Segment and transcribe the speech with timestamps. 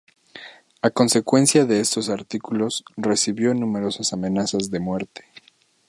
[0.81, 5.25] A consecuencia de estos artículos, recibió numerosas amenazas de muerte.